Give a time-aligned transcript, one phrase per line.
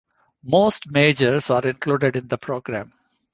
[0.43, 2.89] Most majors are included in the program.